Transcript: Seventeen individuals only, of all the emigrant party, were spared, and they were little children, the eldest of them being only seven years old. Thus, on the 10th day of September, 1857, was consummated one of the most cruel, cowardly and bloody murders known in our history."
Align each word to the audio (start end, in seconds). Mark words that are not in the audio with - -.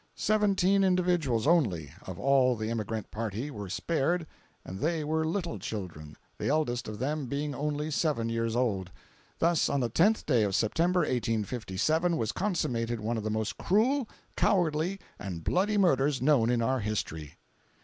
Seventeen 0.15 0.83
individuals 0.83 1.45
only, 1.45 1.93
of 2.07 2.19
all 2.19 2.55
the 2.55 2.71
emigrant 2.71 3.11
party, 3.11 3.51
were 3.51 3.69
spared, 3.69 4.25
and 4.65 4.79
they 4.79 5.03
were 5.03 5.23
little 5.27 5.59
children, 5.59 6.17
the 6.39 6.47
eldest 6.47 6.87
of 6.87 6.97
them 6.97 7.27
being 7.27 7.53
only 7.53 7.91
seven 7.91 8.27
years 8.27 8.55
old. 8.55 8.89
Thus, 9.37 9.69
on 9.69 9.79
the 9.79 9.91
10th 9.91 10.25
day 10.25 10.41
of 10.41 10.55
September, 10.55 11.01
1857, 11.01 12.17
was 12.17 12.31
consummated 12.31 12.99
one 12.99 13.17
of 13.17 13.23
the 13.23 13.29
most 13.29 13.59
cruel, 13.59 14.09
cowardly 14.35 14.99
and 15.19 15.43
bloody 15.43 15.77
murders 15.77 16.19
known 16.19 16.49
in 16.49 16.63
our 16.63 16.79
history." 16.79 17.35